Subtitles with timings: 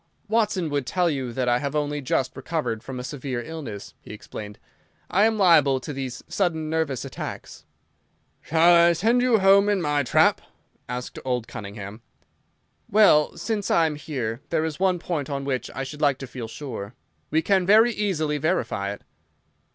[0.27, 4.11] "Watson would tell you that I have only just recovered from a severe illness," he
[4.13, 4.57] explained.
[5.11, 7.65] "I am liable to these sudden nervous attacks."
[8.41, 10.41] "Shall I send you home in my trap?"
[10.89, 12.01] asked old Cunningham.
[12.89, 16.25] "Well, since I am here, there is one point on which I should like to
[16.25, 16.95] feel sure.
[17.29, 19.03] We can very easily verify it."